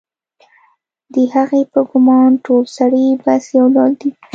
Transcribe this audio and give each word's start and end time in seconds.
د 1.13 1.15
هغې 1.33 1.61
په 1.71 1.79
ګومان 1.89 2.31
ټول 2.45 2.63
سړي 2.77 3.05
بس 3.23 3.43
یو 3.57 3.65
ډول 3.75 3.91
دي 4.01 4.09